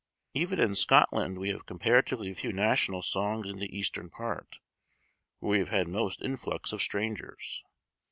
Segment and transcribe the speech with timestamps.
[0.33, 4.59] Even in Scotland, we have comparatively few national songs in the eastern part,
[5.39, 7.63] where we have had most influx of strangers.